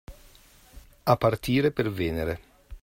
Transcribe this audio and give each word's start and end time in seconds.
A 1.03 1.15
partire 1.17 1.69
per 1.69 1.91
Venere. 1.91 2.39